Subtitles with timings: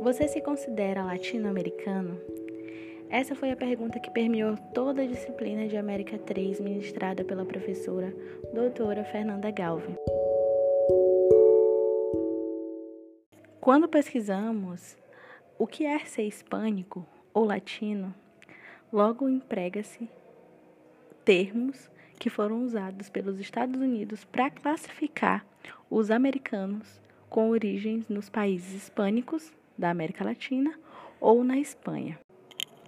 [0.00, 2.20] Você se considera latino-americano?
[3.10, 8.14] Essa foi a pergunta que permeou toda a disciplina de América 3 ministrada pela professora
[8.54, 9.96] doutora Fernanda Galvin.
[13.60, 14.96] Quando pesquisamos
[15.58, 17.04] o que é ser hispânico
[17.34, 18.14] ou latino,
[18.92, 20.08] logo emprega-se
[21.24, 25.44] termos que foram usados pelos Estados Unidos para classificar
[25.90, 30.76] os americanos com origens nos países hispânicos da América Latina
[31.20, 32.18] ou na Espanha.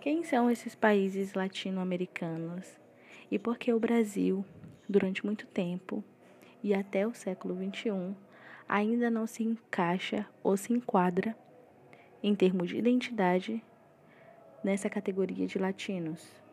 [0.00, 2.66] Quem são esses países latino-americanos
[3.30, 4.44] e por que o Brasil,
[4.88, 6.02] durante muito tempo
[6.62, 8.16] e até o século XXI,
[8.66, 11.36] ainda não se encaixa ou se enquadra,
[12.22, 13.62] em termos de identidade,
[14.64, 16.47] nessa categoria de latinos?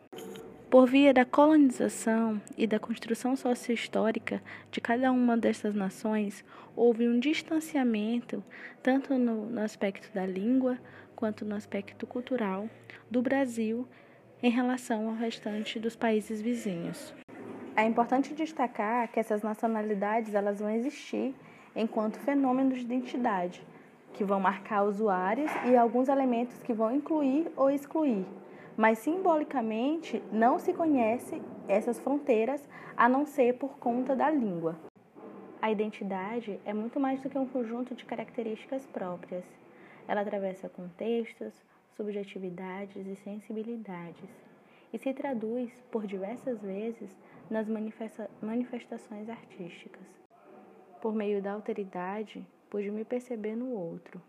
[0.68, 7.20] Por via da colonização e da construção sociohistórica de cada uma dessas nações, houve um
[7.20, 8.42] distanciamento,
[8.82, 10.76] tanto no, no, aspecto da língua
[11.14, 12.68] quanto no aspecto cultural,
[13.08, 13.86] do Brasil
[14.42, 17.14] em relação ao restante dos países vizinhos.
[17.76, 21.32] É importante destacar que essas nacionalidades elas vão existir
[21.76, 23.64] enquanto fenômenos de identidade,
[24.14, 28.26] que vão marcar usuários e alguns elementos que vão incluir ou excluir
[28.76, 34.76] mas simbolicamente não se conhece essas fronteiras a não ser por conta da língua.
[35.62, 39.44] A identidade é muito mais do que um conjunto de características próprias.
[40.06, 41.54] Ela atravessa contextos,
[41.96, 44.30] subjetividades e sensibilidades
[44.92, 47.16] e se traduz por diversas vezes
[47.50, 50.06] nas manifesta manifestações artísticas.
[51.00, 54.20] Por meio da alteridade, pude me perceber no outro,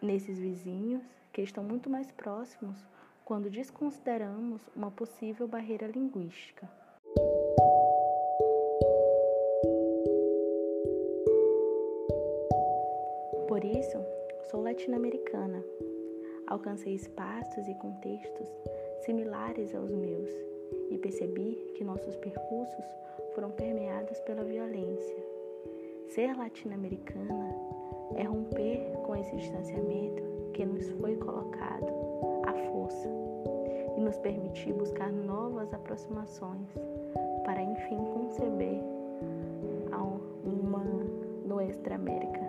[0.00, 2.86] nesses vizinhos que estão muito mais próximos
[3.24, 6.68] quando desconsideramos uma possível barreira linguística.
[13.48, 13.98] Por isso,
[14.50, 15.64] sou latino-americana.
[16.46, 18.48] Alcancei espaços e contextos
[19.00, 20.30] similares aos meus
[20.90, 22.84] e percebi que nossos percursos
[23.34, 25.24] foram permeados pela violência.
[26.08, 27.54] Ser latino-americana
[28.16, 31.63] é romper com esse distanciamento que nos foi colocado
[34.04, 36.68] nos permitir buscar novas aproximações
[37.44, 38.80] para enfim conceber
[40.44, 40.84] uma
[41.46, 42.40] Nuestra América.